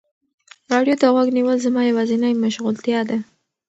راډیو 0.71 0.95
ته 1.01 1.05
غوږ 1.13 1.27
نیول 1.37 1.57
زما 1.65 1.81
یوازینی 1.85 2.33
مشغولتیا 2.43 2.99
ده. 3.09 3.17